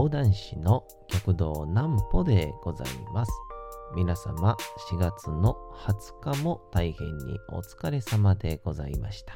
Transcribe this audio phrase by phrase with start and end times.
[0.00, 3.32] 講談師の極道南歩でございます。
[3.94, 4.56] 皆様、
[4.90, 9.34] 4月の20日も大変にお疲れ様でございました。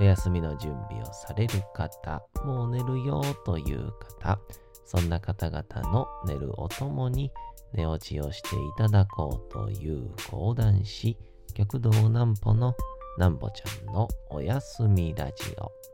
[0.00, 4.40] お休みの準備をされる方、もう寝るよという方、
[4.84, 7.30] そんな方々の寝るおともに
[7.72, 11.16] 寝落ちをしていただこうという講談師、
[11.54, 12.74] 極道南歩の
[13.16, 15.93] 南歩ちゃんのおやすみラジオ。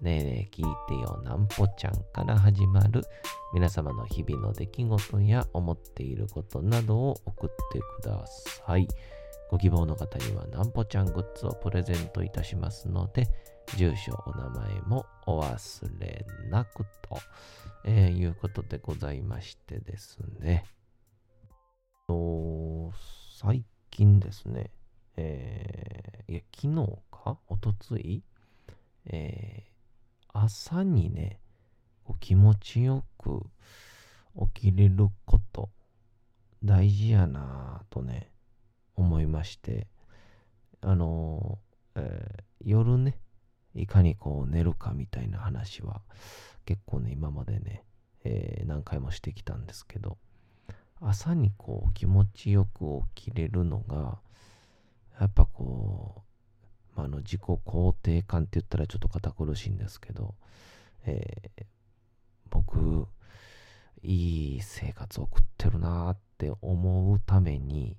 [0.00, 3.02] ねえねえ聞いてよなんぽちゃんから始まる
[3.52, 8.88] 皆様の日々の出来事や思っていることなどを送ってください。
[9.50, 13.26] ご希望の方にはなんぽちゃんグッズをプレゼントいたしますので、
[13.76, 17.18] 住所、お名前もお忘れなくと、
[17.84, 20.64] えーいうことでございましてですね。
[23.36, 24.70] 最近ですね、
[25.16, 27.38] えーいや、昨日か？
[27.48, 28.22] おとつい？
[29.06, 29.69] えー
[30.32, 31.40] 朝にね、
[32.20, 33.42] 気持ちよく
[34.54, 35.70] 起きれること、
[36.64, 38.30] 大事やなぁとね、
[38.96, 39.86] 思いまして、
[40.82, 41.58] あの
[41.94, 43.18] えー夜ね、
[43.74, 46.02] いかにこう寝るかみたいな話は、
[46.66, 47.84] 結構ね、今までね、
[48.24, 50.18] えー何回もしてきたんですけど、
[51.00, 54.18] 朝にこう気持ちよく起きれるのが、
[55.18, 56.29] やっぱこう、
[56.96, 60.34] まあ、の自己肯定感って言ったらちょっと堅苦しいんですけど、
[61.04, 61.64] えー
[62.50, 63.06] 僕、
[64.02, 67.96] いい生活を送ってるなって思うために、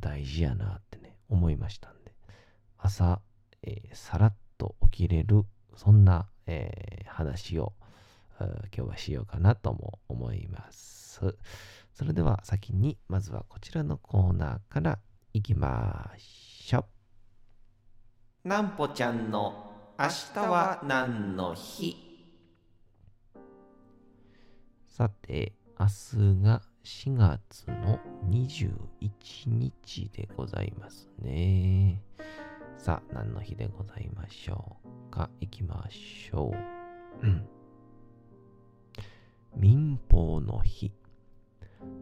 [0.00, 2.12] 大事やなってね、思いましたんで、
[2.78, 3.20] 朝、
[3.62, 5.44] えーさらっと起きれる、
[5.76, 7.72] そんな、えー話を、
[8.40, 11.34] 今日はしようかなとも思います。
[11.92, 14.98] それでは先に、まずはこちらのコーナーから
[15.32, 16.97] いきましょう。
[18.44, 21.96] なんぽちゃんの明日は何の日？
[24.86, 25.92] さて、明日
[26.42, 27.98] が4月の
[28.30, 28.70] 21
[29.46, 32.00] 日でございますね。
[32.76, 35.30] さあ、何の日でございましょうか？
[35.40, 36.54] いきましょ
[37.22, 37.26] う。
[37.26, 37.44] うん
[39.56, 40.92] 民法の日。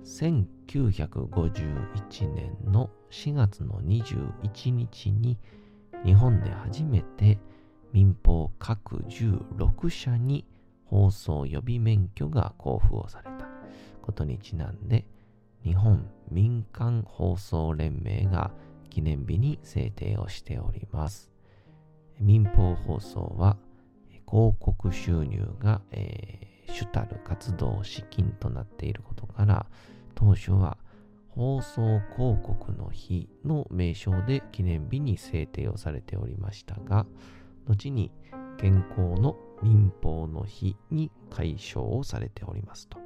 [0.04, 5.38] 1951年の4月の21日に
[6.05, 7.39] 日本で初めて
[7.93, 10.45] 民放各16社に
[10.84, 13.49] 放送予備免許が交付をされた
[14.03, 15.05] ことにちなんで
[15.65, 18.53] 日本民間放送連盟が
[18.91, 21.31] 記念日に制定をしております。
[22.21, 23.57] 民放放送は
[24.28, 26.47] 広告収入が、えー
[26.77, 29.67] 主たる活動資金となっていることから
[30.15, 30.77] 当初は
[31.36, 37.06] 放送広告の日の名称で記念日に制定をされておりましたが
[37.69, 38.10] 後に
[38.58, 42.98] 健康の民放の日に解消をされておりますと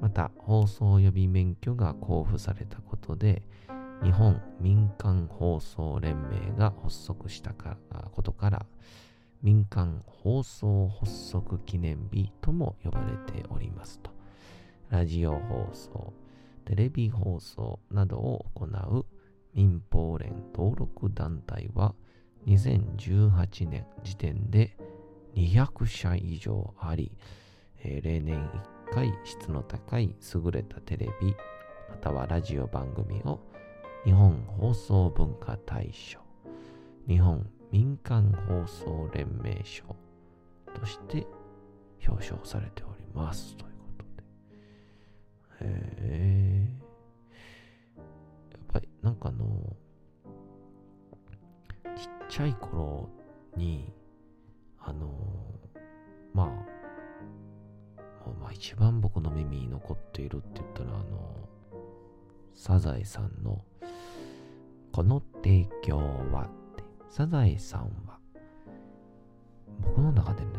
[0.00, 3.42] また放送予備免許が交付されたことで
[4.02, 7.76] 日本民間放送連盟が発足したか
[8.10, 8.66] ことから
[9.42, 14.10] 民間放送発足記念日とも呼ばれておりますと。
[14.88, 16.12] ラジオ放送、
[16.64, 19.06] テレビ放送などを行う
[19.54, 21.94] 民放連登録団体は
[22.46, 24.76] 2018年時点で
[25.34, 27.12] 200社以上あり、
[27.82, 28.48] えー例年
[28.90, 31.34] 1回質の高い優れたテレビ
[31.88, 33.40] またはラジオ番組を
[34.04, 36.18] 日本放送文化大賞
[37.08, 39.84] 日本民間放送連盟賞
[40.74, 41.26] として
[42.06, 43.71] 表彰されております。
[45.64, 46.68] へ
[47.96, 48.02] え。
[48.52, 49.76] やっぱりなんかあの、
[51.96, 53.08] ちっちゃい頃
[53.56, 53.92] に、
[54.78, 55.08] あの、
[56.34, 56.46] まあ、
[58.40, 61.48] まあ一番僕の耳に残っているって言ったら、あの、
[62.54, 63.64] サザエさんの、
[64.92, 68.18] この提供はって、サザエさんは、
[69.80, 70.50] 僕の中でね、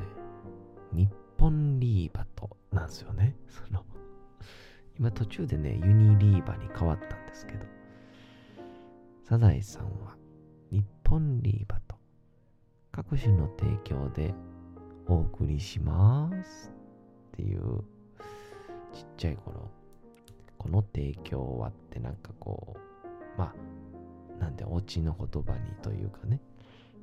[0.91, 1.09] 日
[1.39, 3.35] 本リーバとなんですよね。
[3.47, 3.83] その、
[4.97, 7.65] 今途中でね、ユニリーバに変わったんですけど、
[9.23, 10.15] サザエさんは
[10.71, 11.95] 日本リーバと
[12.91, 14.33] 各種の提供で
[15.07, 16.71] お送りします。
[17.33, 17.83] っていう
[18.93, 19.71] ちっちゃい頃
[20.59, 23.53] この提供はってなんかこうま
[24.37, 26.39] あなんでオチの言葉にというかね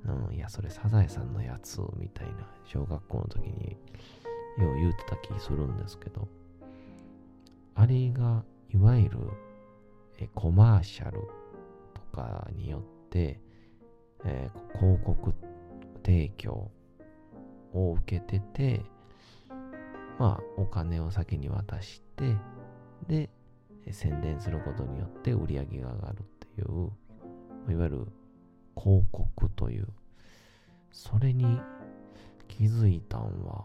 [0.04, 3.76] うん、いや、それサザエさんのやつみたいな、小学校の時に
[4.58, 6.26] よう言うてた気するんですけど、
[7.74, 9.18] あれが、いわゆる
[10.20, 11.22] えコマーシャル
[11.94, 13.40] とかによって、
[14.24, 15.34] えー、広告
[16.04, 16.70] 提供
[17.72, 18.82] を受けてて、
[20.18, 22.36] まあ、お金を先に渡して、
[23.08, 23.30] で、
[23.90, 26.22] 宣伝することによって売り上げが上がるっ
[26.54, 28.06] ていう、いわゆる
[28.76, 29.88] 広告という、
[30.92, 31.58] それに
[32.46, 33.64] 気づいたんは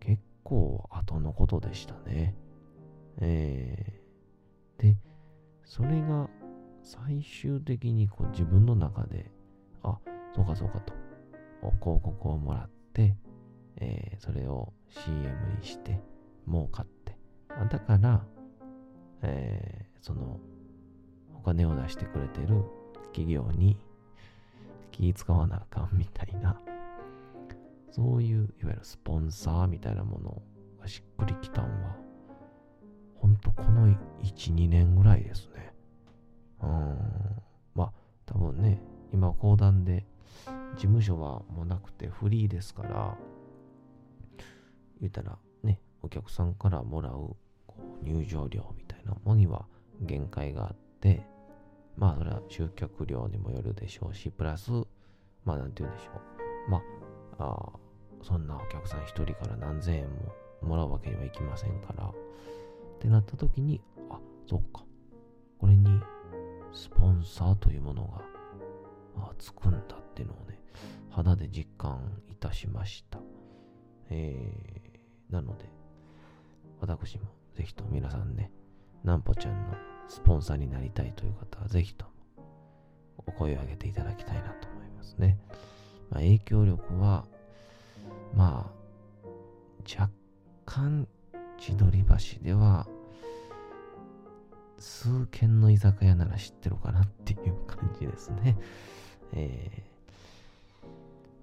[0.00, 2.34] 結構後のことでしたね。
[3.18, 4.96] えー、で、
[5.64, 6.28] それが
[6.82, 9.30] 最終的にこう自分の中で、
[9.82, 9.98] あ、
[10.34, 10.94] そうかそうかと、
[11.80, 13.16] 広告をもらって、
[13.76, 15.24] えー、それを CM
[15.58, 16.00] にして
[16.46, 17.16] 儲かって、
[17.48, 18.24] あだから、
[19.22, 20.40] えー、その
[21.34, 22.64] お金を出してくれてる
[23.12, 23.76] 企業に
[24.90, 26.60] 気使わなあかんみたいな、
[27.90, 30.42] そういういわゆるスポンサーみたいなもの
[30.80, 31.96] がしっくりきたんは、
[33.20, 33.96] ほんとこの1、
[34.54, 35.74] 2年ぐらいですね。
[36.62, 36.98] うん。
[37.74, 37.92] まあ、
[38.24, 38.80] 多分ね、
[39.12, 40.06] 今講談で
[40.74, 43.16] 事務所はもうなくてフリーですから、
[45.00, 47.36] 言ったらね、お客さんからもらう
[47.66, 49.66] こう入場料みたいなものには
[50.00, 51.26] 限界があって、
[51.96, 54.70] まあそれは集客量にもよるでしょうし、プラス、
[55.44, 56.12] まあなんて言うんでしょ
[56.68, 56.70] う。
[56.70, 56.82] ま
[57.38, 57.72] あ、あ
[58.22, 60.32] そんなお客さん一人から何千円も
[60.62, 62.12] もらうわけにはいきませんから、
[63.00, 63.80] ってなった時に、
[64.10, 64.84] あ、そっか。
[65.58, 65.88] これに
[66.70, 68.22] スポンサーというものが
[69.16, 70.60] あつくんだっていうのをね、
[71.08, 73.18] 肌で実感いたしました。
[74.10, 75.64] えー、なので、
[76.78, 77.24] 私も
[77.54, 78.52] ぜひと皆さんね、
[79.02, 79.74] なんぽちゃんの
[80.06, 82.12] スポンサーになりたいという方は、ぜひとも
[83.16, 85.38] お声を上げていただきたいなと思いますね。
[86.10, 87.24] まあ、影響力は、
[88.34, 88.80] まあ、
[89.88, 90.10] 若
[90.66, 91.08] 干、
[91.60, 92.88] 千鳥橋では、
[94.78, 98.56] 数軒の居酒屋なら知ってるかなっていう感じですね。
[99.34, 100.86] えー、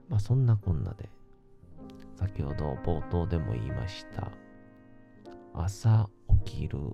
[0.09, 1.07] まあそんなこんなで、
[2.15, 4.31] 先ほど冒頭でも言いました、
[5.53, 6.09] 朝
[6.45, 6.93] 起きるっ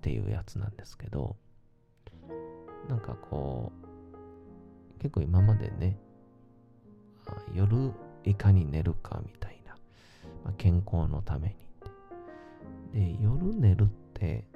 [0.00, 1.36] ていうやつなんですけど、
[2.88, 3.70] なんかこ
[4.94, 5.98] う、結構今までね、
[7.52, 7.92] 夜
[8.24, 9.76] いかに寝るかみたいな、
[10.42, 11.65] まあ、健康のために。
[12.96, 14.48] で、夜寝るって、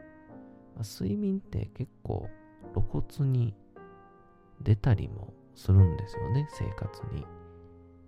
[0.75, 2.26] まあ、睡眠って結構
[2.72, 3.54] 露骨に
[4.62, 7.26] 出たりもするんですよね、生活に。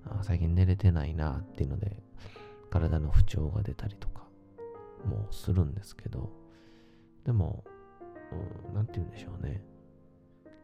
[0.06, 2.02] あ最近寝れてないなっていうので、
[2.70, 4.22] 体の不調が出たりとか
[5.04, 6.30] もするんですけど、
[7.24, 7.62] でも、
[8.74, 9.62] う、んて言うんでしょうね。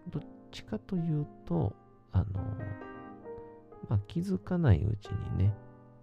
[0.08, 1.76] どっちかというと、
[2.12, 2.24] あの、
[3.90, 5.54] まあ、気づかないうちにね、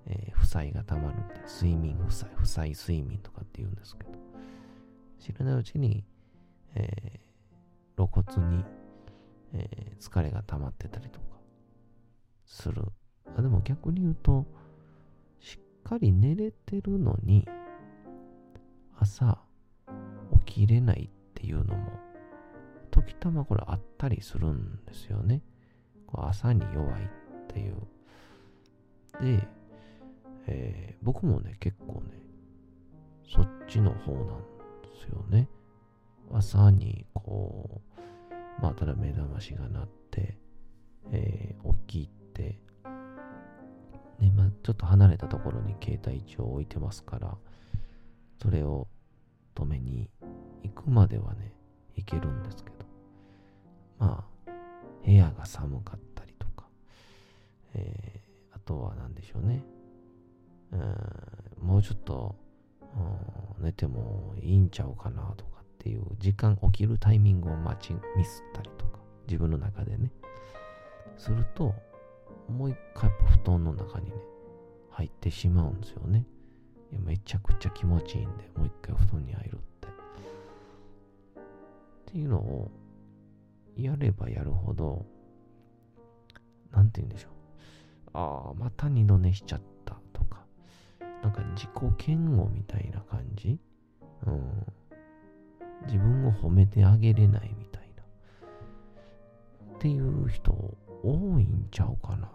[0.07, 4.11] えー、負債がたまるんで、睡眠負債、負債睡眠とかって言うんですけど、
[5.19, 6.03] 知らないうちに、
[6.75, 8.63] えー、露骨に、
[9.53, 11.25] えー、疲れが溜まってたりとか
[12.45, 12.83] する。
[13.37, 14.45] あでも逆に言うと、
[15.39, 17.47] しっかり寝れてるのに、
[18.97, 19.39] 朝、
[20.45, 21.91] 起きれないっていうのも、
[22.91, 25.41] 時たまこれあったりするんですよね。
[26.07, 27.07] こう朝に弱いっ
[27.47, 27.75] ていう。
[29.21, 29.47] で、
[30.47, 32.19] えー、僕もね、結構ね、
[33.27, 34.35] そっちの方なんで
[35.01, 35.49] すよね。
[36.31, 37.81] 朝にこ
[38.59, 40.37] う、まあ、ただ目覚ましが鳴って、
[41.11, 42.59] えー、起きて、
[44.19, 47.37] ね、まあ、ちょっと離れたところに携帯一応置いてますから、
[48.41, 48.87] それを
[49.55, 50.09] 止めに
[50.63, 51.53] 行くまではね、
[51.95, 52.75] 行けるんですけど、
[53.99, 54.51] まあ、
[55.05, 56.67] 部屋が寒かったりとか、
[57.73, 59.63] えー、あとは何でしょうね、
[61.61, 62.35] もうちょっと、
[63.59, 70.11] 寝てもいいんちゃうかなとかっていう時間起きるタイミングを待ちミスったりとか自分の中でね。
[71.17, 71.73] すると
[72.49, 74.15] もう一回やっぱ布団の中にね
[74.91, 76.25] 入ってしまうんですよね。
[76.91, 79.87] いやめちゃくちゃ気持ちいいんでもう一回布団に入るって。
[79.87, 79.91] っ
[82.05, 82.71] ていうのを
[83.75, 85.05] やればやるほど、
[86.71, 87.31] なんて言うんでしょう。
[88.13, 89.65] ああ、また二度寝しちゃった、
[91.25, 91.69] なんか自己
[92.07, 93.57] 嫌悪みたいな感じ？
[94.27, 94.43] うん。
[95.87, 98.03] 自分を褒めてあげれないみたいな。
[99.75, 100.51] っていう人
[101.03, 102.29] 多いんちゃうかな。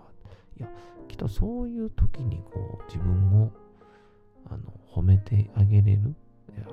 [0.59, 0.69] いや、
[1.07, 3.53] きっとそういう時にこう自分を、
[4.51, 6.17] あの、褒めてあげれる？
[6.57, 6.67] いや、い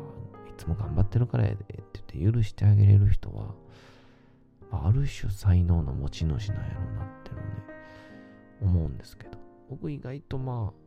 [0.58, 1.74] つも頑張ってるからやでって
[2.16, 3.54] 言って許してあげれる人は、
[4.72, 7.44] ある種才能の持ち主なんやろうなってのね、
[8.64, 9.38] 思うんですけど、
[9.70, 10.87] 僕意外とまあ、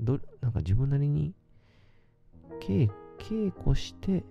[0.00, 1.34] どなんか自分なりに
[2.60, 2.90] 稽
[3.62, 4.24] 古して、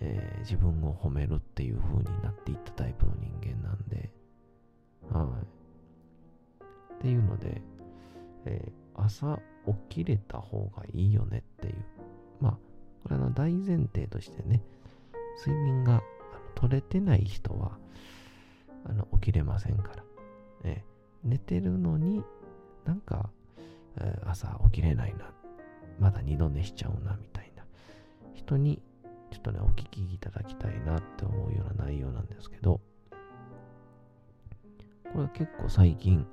[0.00, 4.10] えー、自分を褒めるっていう風になっていったタイプの人間なんで、
[5.10, 5.46] はい。
[6.94, 7.60] っていうので、
[8.46, 9.38] えー、朝
[9.88, 11.74] 起きれた方がいいよねっていう。
[12.40, 12.58] まあ、
[13.04, 14.62] これの大前提としてね、
[15.46, 16.02] 睡眠が
[16.54, 17.78] 取れてない人は、
[18.84, 20.04] あの、起きれませんから。
[20.64, 22.24] えー、寝てるのに
[22.84, 23.30] なんか、
[24.24, 25.32] 朝起きれないな。
[25.98, 27.64] まだ二度寝しちゃうな、みたいな
[28.34, 28.82] 人に、
[29.30, 32.80] ちょっとね、お聞きいただきたいなって思うような内容なんですけど、
[35.12, 36.26] これは結構最近、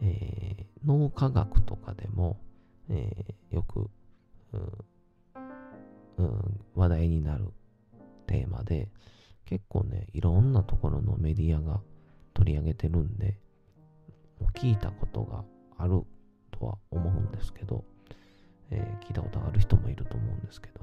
[0.00, 2.38] えー、脳科学とかでも、
[2.88, 3.90] えー、よく、
[6.16, 7.48] うん、話題になる
[8.26, 8.88] テーマで、
[9.44, 11.80] 結構ね、いろんなところのメディアが
[12.32, 13.38] 取り上げてるんで、
[14.54, 15.44] 聞いたことが
[15.76, 16.02] ある
[16.58, 17.84] とは思うんですけど、
[18.70, 20.80] えー、聞いたことある人もいると思うんですけど、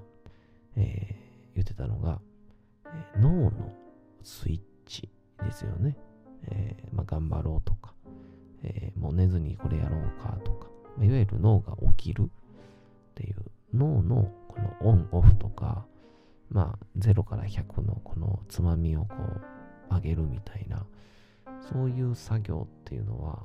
[0.77, 2.19] えー、言ってたのが、
[2.85, 3.73] えー、脳の
[4.23, 5.09] スイッチ
[5.43, 5.97] ですよね。
[6.47, 7.93] えまあ、頑張ろうとか、
[8.63, 13.35] えもう寝ずにこれやろうかとか、まあ、いわゆる脳が起きるっていう
[13.73, 15.85] 脳のこのオンオフとか、
[16.49, 19.15] まあ0から100のこのつまみをこ
[19.89, 20.85] う上げるみたいな
[21.71, 23.43] そういう作業っていうのは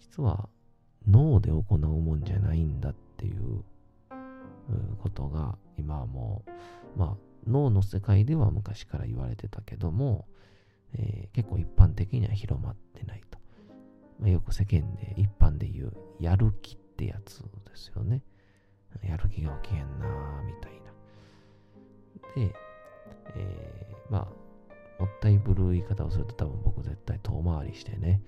[0.00, 0.48] 実は
[1.06, 3.62] 脳で行うもんじゃないんだっていう
[5.02, 6.42] ことが今はも
[6.96, 10.26] うまあ脳の世界では昔から言われてたけども、
[10.94, 13.38] えー、結構一般的には広まってないと。
[14.18, 18.22] まあ、よく世間で一般で言うやる気ってやつですよね。
[19.02, 20.86] やる気が起きへんなみたいな。
[22.34, 22.54] で、
[23.36, 24.28] えー、ま
[24.98, 28.22] あ、もったいぶる言い方をすると多分僕絶対遠回りしてね、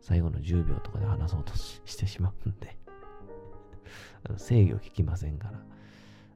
[0.00, 2.78] 最後の10秒とかで話そうとしてしまうんで。
[4.24, 5.64] あの制御聞きませんから、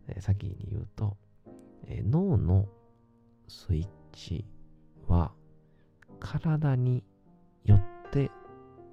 [0.08, 1.16] えー、先に言うと、
[1.84, 2.68] えー、脳の
[3.48, 4.46] スイッチ
[5.06, 5.32] は
[6.18, 7.04] 体に
[7.64, 8.30] よって、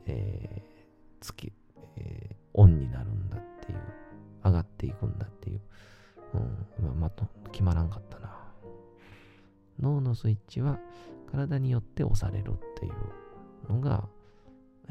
[0.06, 1.54] えー、つき、
[1.96, 3.80] えー、オンになるんだっていう、
[4.44, 5.62] 上がっていくんだっていう、
[6.34, 6.38] う
[6.84, 8.38] ん、まあ、まと、決まらんかったな。
[9.80, 10.80] 脳のスイッチは
[11.32, 14.08] 体によって押されるっていうのが、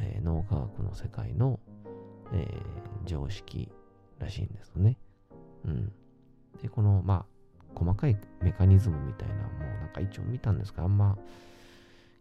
[0.01, 1.61] えー、脳科学の世界の、
[2.33, 3.71] えー、常識
[4.19, 4.97] らしいんですね。
[5.65, 5.93] うん。
[6.63, 11.17] で、この、まあ、細かいメカニズムみたいなもうなんか一応見たんですが、あんま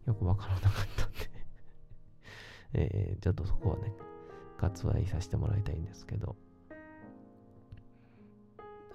[0.06, 1.30] よくわからなかったんで
[2.72, 3.92] えー、ちょっとそこはね、
[4.58, 6.36] 割愛させてもらいたいんですけど、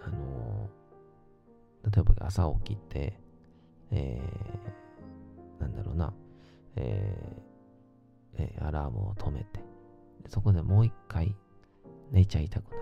[0.03, 3.19] あのー、例えば朝起きて、
[3.91, 6.13] えー、なんだろうな、
[6.75, 7.54] えー
[8.37, 9.59] えー、アラームを止めて、
[10.27, 11.35] そこでもう一回
[12.11, 12.81] 寝ちゃいたくなる。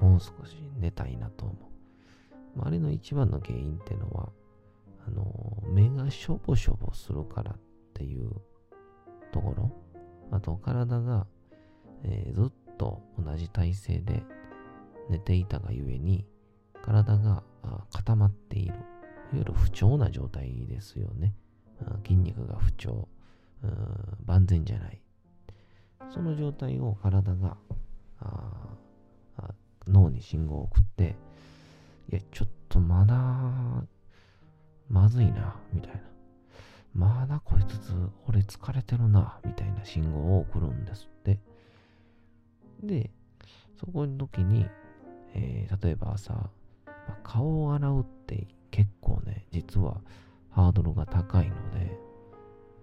[0.00, 2.66] もう少し寝たいなと思う。
[2.66, 4.30] あれの一番の原因ってのは、
[5.06, 7.58] あの、目がしょぼしょぼするからっ
[7.94, 8.30] ていう
[9.32, 9.70] ところ、
[10.30, 11.26] あと体が、
[12.02, 14.22] えー、ずっと同じ体勢で
[15.08, 16.26] 寝ていたがゆえに、
[16.82, 17.42] 体が
[17.92, 18.74] 固まっている。
[18.74, 18.84] いわ
[19.34, 21.34] ゆる不調な状態ですよね。
[22.04, 23.08] 筋肉が不調、
[24.24, 25.02] 万全じゃない。
[26.12, 27.56] その状態を体が
[29.86, 31.16] 脳に信号を送って、
[32.10, 33.16] いや、ちょっとまだ、
[34.88, 36.00] まずいな、みたいな。
[36.92, 37.94] まだこいつ、
[38.26, 41.38] 俺疲れてるな、みたいな信号を送るんですって。
[42.82, 43.10] で、
[43.78, 44.66] そこの時に、
[45.34, 46.50] えー、例えば朝、ま
[47.08, 50.00] あ、顔を洗うって結構ね、実は
[50.50, 51.96] ハードルが高いので、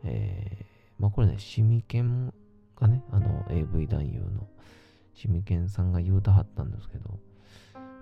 [0.08, 0.66] えー、
[1.00, 2.34] まあこれね、シミケン
[2.76, 4.48] がね、あの AV 男優の
[5.14, 7.20] シミケンさんが言うたはったんですけど、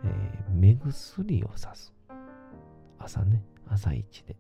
[0.04, 1.94] えー、目薬をさす。
[3.00, 4.36] 朝ね、朝一で。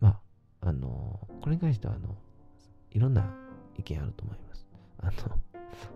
[0.00, 0.20] ま
[0.62, 2.16] あ、あのー、これに関しては、あの、
[2.90, 3.34] いろんな
[3.76, 4.66] 意見あると思います。
[4.98, 5.36] あの、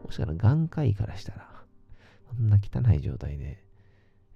[0.05, 1.49] もしかしたら眼科医からしたら、
[2.29, 3.63] そんな汚い状態で、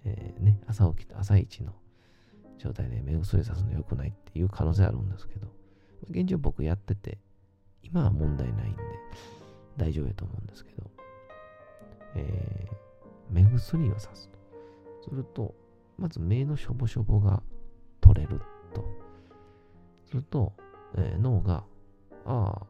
[0.05, 1.73] えー、ね、朝起きて朝一の
[2.59, 5.49] 状態で目薬さすの良くないっていう可能性あるんですけど、
[6.11, 7.19] 現状僕やってて、
[7.83, 8.83] 今は問題ないんで
[9.77, 10.91] 大丈夫やと思うんですけど、
[12.15, 12.75] えー、
[13.31, 14.39] 目薬をさすと。
[15.09, 15.55] すると、
[15.99, 17.43] まず目のしょぼしょぼが
[18.01, 18.41] 取れる
[18.75, 18.85] と。
[20.07, 20.53] すると、
[20.97, 21.65] えー、脳が、
[22.25, 22.67] あ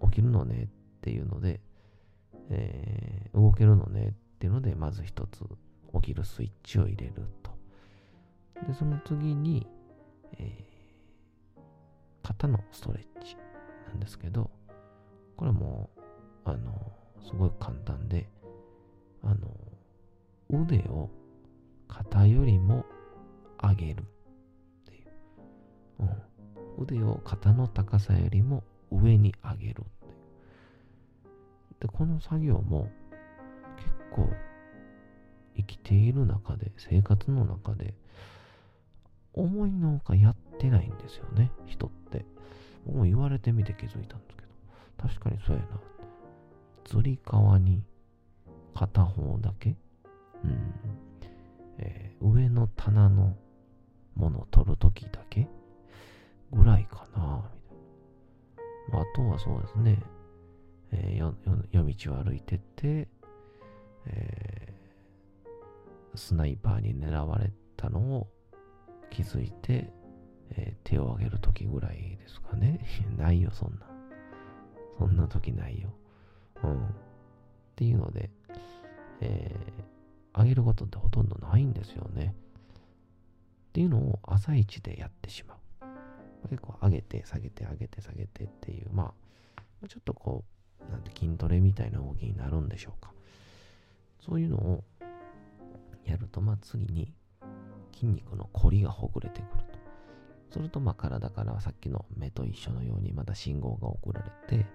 [0.00, 0.68] あ、起きるのねっ
[1.00, 1.60] ていうので、
[2.50, 5.44] えー、動けるのねっていうので、まず一つ
[5.94, 7.12] 起きるスイッチを入れる
[7.42, 7.50] と。
[8.66, 9.66] で、その次に、
[10.38, 10.71] えー、
[12.22, 13.36] 肩のストレッチ
[13.88, 14.50] なんですけど、
[15.36, 15.90] これも、
[16.44, 18.28] あの、すごい簡単で、
[19.22, 19.50] あの、
[20.50, 21.10] 腕を
[21.88, 22.84] 肩よりも
[23.60, 24.04] 上げるっ
[24.86, 25.08] ていう。
[26.00, 26.82] うん。
[26.82, 30.14] 腕を肩の高さよりも上に上げるっていう。
[31.80, 32.90] で、この作業も
[33.76, 34.28] 結構
[35.56, 37.94] 生きている中で、生活の中で、
[39.34, 42.24] 思いのほかやってないんですよね、人って。
[42.86, 45.80] 僕も言われてみて気づいたんですけど、確かにそうやな。
[46.84, 47.84] つり革に
[48.74, 49.76] 片方だけ、
[50.44, 50.72] うん
[51.78, 53.36] えー、上の棚の
[54.14, 55.48] ものを取るときだけ？
[56.52, 57.50] ぐらいかな、
[58.90, 59.00] みたいな。
[59.00, 60.02] あ、とはそうですね、
[60.90, 61.34] えー、
[61.70, 63.08] 夜道を歩いてて、
[64.06, 68.28] えー、スナイパーに狙われたのを
[69.10, 69.90] 気づいて、
[70.56, 72.80] えー、手を挙げるときぐらいですかね。
[73.16, 73.86] ないよ、そんな。
[74.98, 75.92] そんな時ないよ。
[76.62, 76.86] うん。
[76.86, 76.90] っ
[77.76, 78.30] ていうので、
[79.20, 82.34] えー、上げることってほとんどないんですよね。
[83.70, 85.58] っていうのを朝一でやってしまう。
[86.48, 89.14] 結構上げて下げて上げて下げてっていう、ま
[89.82, 90.44] あ、ちょっとこ
[90.86, 93.12] う、なんて筋トレみたいな動きになるんでしょうか。
[94.20, 94.84] そういうのを
[96.04, 97.14] やると、まあ次に
[97.92, 99.64] 筋肉の凝りがほぐれてくる。
[100.52, 104.66] すると、まあ体からさっきの目と一緒のようにまた信号が送られて、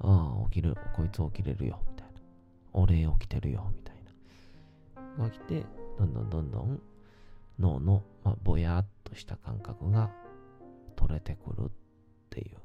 [0.00, 2.20] ああ、起きる、こいつ起きれるよ、みたいな。
[2.72, 3.96] 俺起きてるよ、みたい
[5.18, 5.24] な。
[5.24, 5.64] が来て、
[5.98, 6.80] どんどんどんどん
[7.58, 10.10] 脳の、まあ、ぼやっとした感覚が
[10.96, 11.70] 取れてくるっ
[12.30, 12.56] ていう。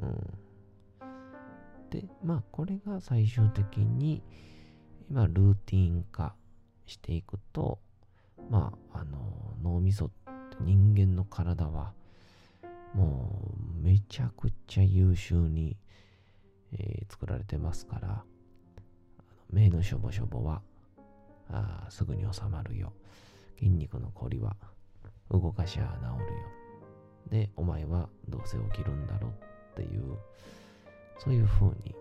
[0.00, 1.90] うん。
[1.90, 4.22] で、まあ、これが最終的に、
[5.10, 6.34] 今、ルーティン化
[6.86, 7.80] していくと、
[8.50, 10.23] まあ、あの、脳みそって
[10.60, 11.92] 人間の体は、
[12.94, 15.76] もう、めちゃくちゃ優秀に、
[16.72, 18.24] えー、作られてますから、
[19.50, 20.62] 目のしょぼしょぼは、
[21.50, 22.92] あすぐに収まるよ。
[23.58, 24.56] 筋肉のこりは、
[25.30, 26.64] 動かしゃ治るよ。
[27.30, 29.32] で、お前はどうせ起きるんだろう
[29.72, 30.16] っていう、
[31.18, 31.94] そういう風に、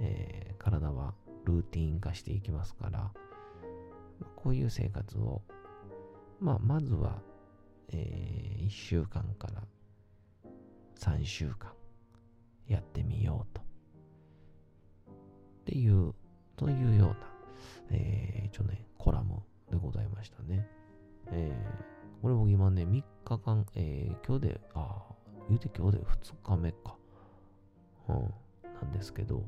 [0.00, 1.14] えー、体は
[1.44, 3.10] ルーティン化していきますから、
[4.36, 5.42] こういう生活を、
[6.40, 7.18] まあ、まずは、
[7.92, 9.62] えー、1週間から
[10.96, 11.72] 3週間
[12.66, 13.62] やってみようと。
[13.62, 16.14] っていう、
[16.56, 17.16] というような、
[17.90, 20.66] えー、一応ね、コラムでございましたね。
[21.30, 25.14] えー、これ僕今ね、3日間、えー、今日で、ああ、
[25.48, 26.96] 言うて今日で2日目か。
[28.08, 28.34] うん、
[28.74, 29.42] なんですけど、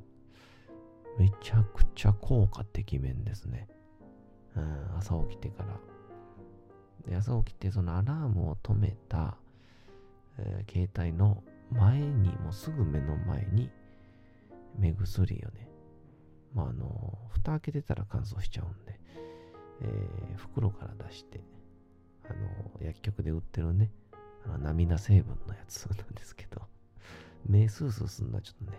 [1.19, 3.69] めちゃくちゃ効果的面ですね。
[4.57, 5.79] うん、朝起きてから。
[7.07, 9.37] で朝起きてそのアラームを止めた、
[10.39, 13.71] えー、携帯の前にもうすぐ目の前に
[14.79, 15.69] 目薬をね、
[16.55, 18.99] まああの、蓋開けてたら乾燥しちゃうんで、
[19.83, 21.41] えー、袋から出して、
[22.29, 23.91] あの、薬局で売ってるね、
[24.45, 26.63] あの涙成分のやつなんですけど、
[27.47, 28.79] 目スースーすんのはちょっとね、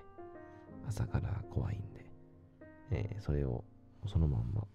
[0.88, 2.06] 朝から怖いんで、
[2.92, 3.64] えー、それを
[4.06, 4.66] そのまんま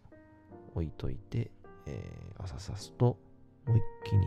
[0.74, 1.50] 置いといて、
[1.87, 3.18] えー、朝さすと、
[3.66, 4.27] もう一気に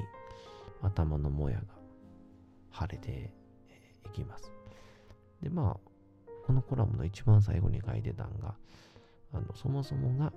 [0.82, 1.64] 頭のもやが
[2.72, 3.34] 腫れて
[4.06, 4.52] いきます。
[5.42, 8.56] で、まあ、このコラムの一番最後に書いてたんが、
[9.34, 10.32] あのそもそもが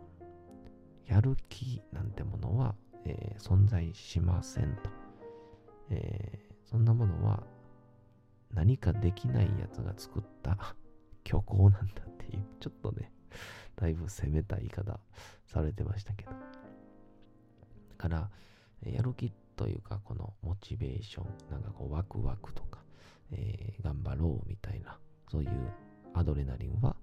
[1.07, 4.91] やる気なんてものは、えー、存在しませんと、
[5.91, 7.43] えー、そんなものは
[8.53, 10.75] 何かできないやつが作った
[11.27, 13.13] 虚構なんだっていう、ちょっとね、
[13.77, 14.99] だいぶ攻めた言い方
[15.47, 16.33] されてましたけど。
[16.33, 16.37] だ
[17.97, 18.31] から、
[18.85, 22.81] やる気というか、このモチベーション、なんかこうワクワクとか、
[23.33, 24.99] えー、頑張ろうみたいな、
[25.31, 25.51] そういう
[26.15, 26.97] アドレナリンは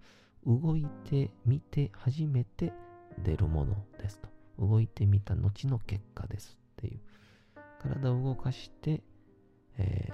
[0.45, 2.71] 動いてみて初めて
[3.23, 4.29] 出るものですと。
[4.57, 6.99] 動いてみた後の結果ですっていう。
[7.79, 9.03] 体を動かして、
[9.77, 10.09] え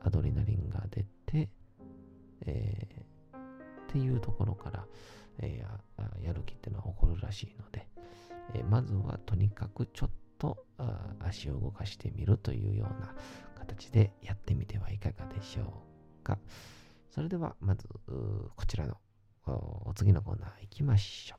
[0.00, 1.50] ー、アドレナリンが出て、
[2.46, 3.40] えー、っ
[3.88, 4.86] ていうところから、
[5.40, 7.86] えー、やる気っていうのは起こるらしいので、
[8.54, 10.64] えまずはとにかくちょっとと
[11.20, 13.14] 足を動かしてみるというような
[13.56, 15.82] 形でやってみてはいかがでしょ
[16.20, 16.38] うか。
[17.10, 18.96] それではまずこちらの
[19.46, 21.38] お次のコーナー行きましょう。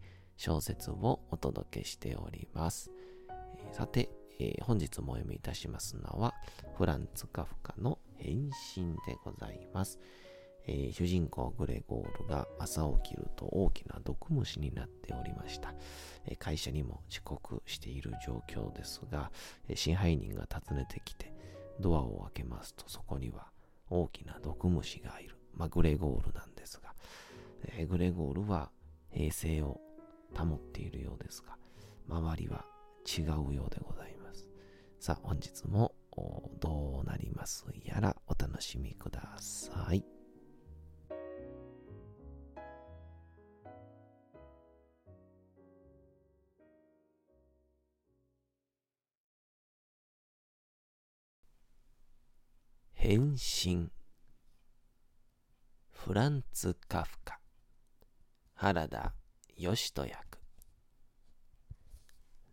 [0.41, 2.89] 小説をお届けしております。
[3.73, 6.33] さて、えー、本日もお読みいたしますのは、
[6.79, 9.99] フランツ・カフカの変身でございます。
[10.65, 15.75] えー、主人公グレゴールが朝起きると大きな毒虫になっておりました。
[16.25, 19.31] えー、会社にも遅刻している状況ですが、
[19.69, 21.31] えー、支配人が訪ねてきて、
[21.79, 23.51] ドアを開けますとそこには
[23.91, 25.35] 大きな毒虫がいる。
[25.53, 26.95] まあ、グレゴールなんですが、
[27.77, 28.71] えグレゴールは
[29.11, 29.79] 平静を
[30.35, 31.57] 保っているようですが、
[32.07, 32.65] 周りは
[33.05, 34.47] 違うようでございます。
[34.99, 35.93] さあ、本日も
[36.59, 40.05] どうなりますやらお楽しみください。
[52.93, 53.89] 変身
[55.89, 57.39] フランツ・カフカ
[58.53, 59.15] 原田
[59.61, 60.39] 義人役。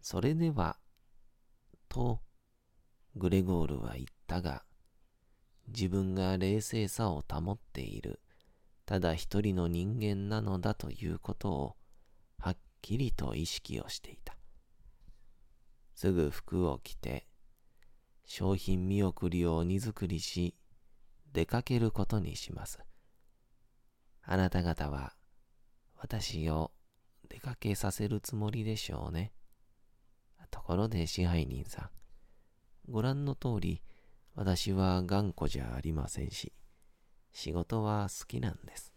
[0.02, 0.78] それでは、
[1.88, 2.20] と、
[3.16, 4.64] グレゴールは言ったが、
[5.68, 8.20] 自分が冷静さを保っている、
[8.84, 11.76] ただ一人の人間なのだということを、
[12.38, 14.36] はっきりと意識をしていた。
[15.94, 17.26] すぐ服を着て、
[18.26, 20.54] 商品見送りを荷造りし、
[21.32, 22.78] 出かけることにします。
[24.22, 25.14] あなた方は、
[25.96, 26.70] 私を
[27.48, 29.32] かけさせるつもりでしょうね。
[30.50, 31.90] ところで支配人さん、
[32.92, 33.82] ご覧の通り、
[34.34, 36.52] 私は頑固じゃありませんし、
[37.32, 38.92] 仕事は好きなんです。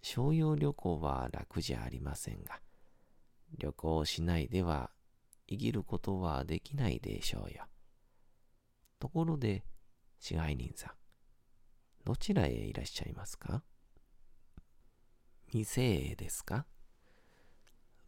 [0.00, 2.60] 商用旅行は楽じゃありませんが、
[3.58, 4.90] 旅行しないでは
[5.50, 7.64] 生きることはできないでしょうよ。
[8.98, 9.64] ところで、
[10.18, 10.92] 支配人さん、
[12.06, 13.62] どちらへいらっしゃいますか？
[15.52, 16.64] 店へですか？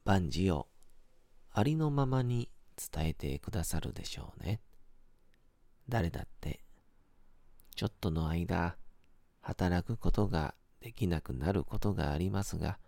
[0.04, 0.68] 万事を
[1.52, 4.60] ありのままに伝えてくださるでしょうね。
[5.88, 6.60] 誰だって、
[7.74, 8.76] ちょっとの間、
[9.40, 12.78] 働くことができなくなることがありますが、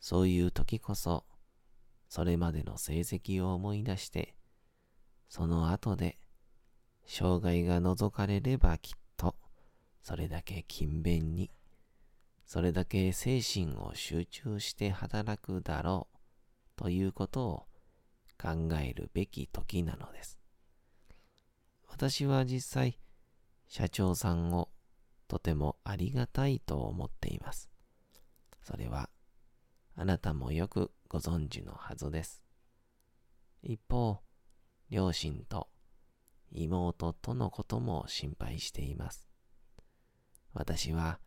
[0.00, 1.24] そういう時こそ、
[2.08, 4.36] それまでの成績を思い出して、
[5.28, 6.18] その後で、
[7.06, 9.36] 障害が除かれればきっと、
[10.02, 11.50] それだけ勤勉に、
[12.46, 16.13] それだけ精神を集中して働くだろう。
[16.76, 17.66] ということを
[18.40, 20.38] 考えるべき時なのです。
[21.88, 22.98] 私は実際、
[23.66, 24.68] 社長さんを
[25.28, 27.70] とてもありがたいと思っています。
[28.62, 29.08] それは、
[29.94, 32.42] あなたもよくご存知のはずです。
[33.62, 34.20] 一方、
[34.90, 35.68] 両親と
[36.50, 39.28] 妹とのことも心配しています。
[40.52, 41.18] 私は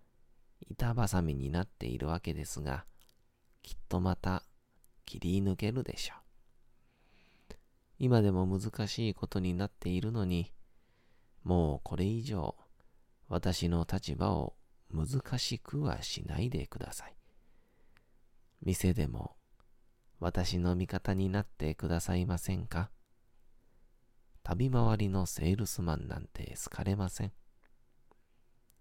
[0.69, 2.85] 板挟みになっているわけですが、
[3.61, 4.43] きっとまた
[5.07, 7.55] 切り抜けるでしょう。
[7.97, 10.53] 今でも難しいことになっているのに、
[11.43, 12.55] もうこれ以上
[13.27, 14.53] 私の立場を
[14.91, 17.15] 難しくはしないでください。
[18.61, 19.35] 店でも
[20.19, 22.91] 私の味方になってくださいませんか？
[24.43, 27.31] 旅回りのセールスマンなんて好かれません。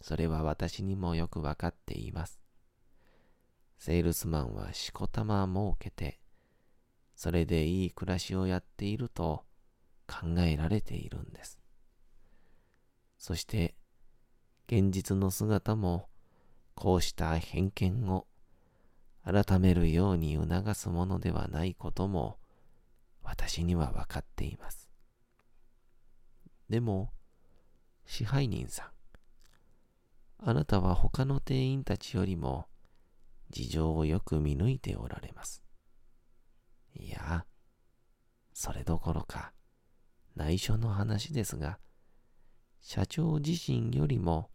[0.00, 2.40] それは私にもよくわかっています。
[3.78, 6.20] セールスマンはしこたま儲けて、
[7.14, 9.44] それでいい暮らしをやっていると
[10.06, 11.58] 考えられているんです。
[13.18, 13.74] そして、
[14.68, 16.08] 現実の姿も、
[16.74, 18.26] こうした偏見を
[19.24, 22.38] 改めるように促すものではないことも、
[23.22, 24.88] 私には分かっています。
[26.68, 27.10] でも、
[28.04, 32.66] 支配人さん、あなたは他の店員たちよりも、
[33.50, 35.62] 事情をよく見抜いておられます。
[36.94, 37.46] いや、
[38.52, 39.52] それどころか、
[40.34, 41.78] 内緒の話ですが、
[42.80, 44.50] 社長自身よりも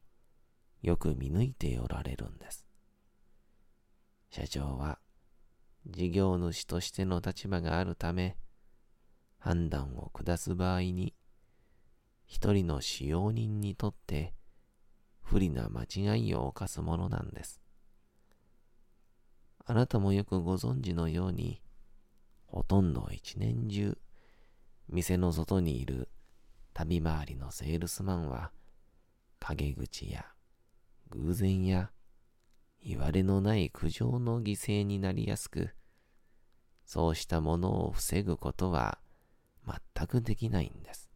[0.82, 2.66] よく見抜いておられるんです。
[4.30, 5.00] 社長は
[5.88, 8.38] 事業主としての立場があるため、
[9.38, 11.16] 判断を下す場合に、
[12.26, 14.34] 一人の使用人にとって
[15.22, 17.61] 不利な間違いを犯すものなんです。
[19.65, 21.62] あなたもよくご存知のように、
[22.45, 23.97] ほとんど一年中、
[24.89, 26.10] 店の外にいる
[26.74, 28.52] 旅回りのセールスマンは、
[29.39, 30.26] 陰口や
[31.10, 31.91] 偶然や
[32.84, 35.69] 言われのない苦情の犠牲になりやすく、
[36.84, 39.00] そうしたものを防ぐことは
[39.65, 41.10] 全くできないんです。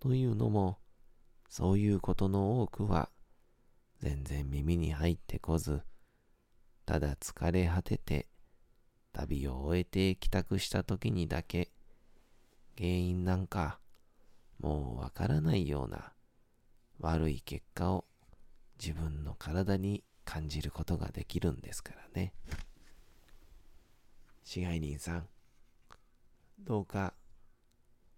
[0.00, 0.78] というのも、
[1.48, 3.10] そういうことの多くは
[4.00, 5.82] 全然耳に入ってこず、
[6.88, 8.28] ただ疲れ果てて
[9.12, 11.70] 旅を終えて帰宅した時にだけ
[12.78, 13.78] 原因なんか
[14.58, 16.14] もうわからないような
[16.98, 18.06] 悪い結果を
[18.82, 22.32] 自分の体に感じることができるんですからね。
[24.42, 25.28] 支配人さん、
[26.58, 27.12] どうか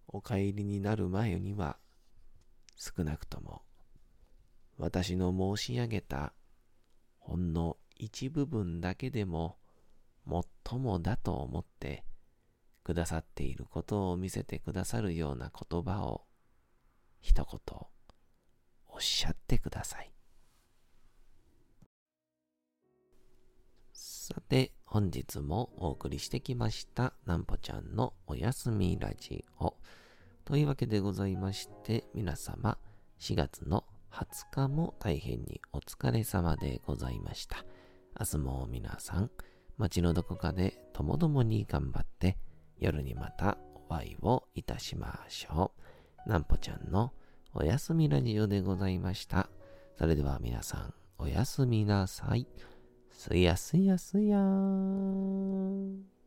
[0.07, 1.75] お帰りになる前には
[2.77, 3.63] 少なくとも
[4.77, 6.31] 私の申し上げた
[7.19, 9.57] ほんの一部分だけでも
[10.27, 12.03] 最もだと思って
[12.83, 16.25] くださっていることを見せてくださるような言葉を
[17.19, 17.77] 一言
[18.87, 20.11] おっしゃってください。
[23.93, 29.75] さて、本日もお送りしてきました、なんぽちゃんのおやすみラジオ。
[30.43, 32.79] というわけでございまして、皆様、
[33.19, 37.63] 4月の20日も大変にお疲れ様でございました。
[38.19, 39.31] 明日も皆さん、
[39.77, 42.37] 街のどこかでともどもに頑張って、
[42.77, 43.57] 夜にまた
[43.89, 45.71] お会いをいたしましょ
[46.25, 46.29] う。
[46.29, 47.13] なんぽちゃんの
[47.53, 49.49] おやすみラジオでございました。
[49.97, 52.47] それでは皆さん、おやすみなさい。
[53.11, 56.20] すやすやすやーん。